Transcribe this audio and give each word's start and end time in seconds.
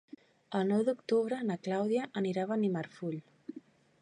El 0.59 0.63
nou 0.69 0.85
d'octubre 0.87 1.39
na 1.51 1.59
Clàudia 1.67 2.09
anirà 2.23 2.47
a 2.47 2.51
Benimarfull. 2.55 3.23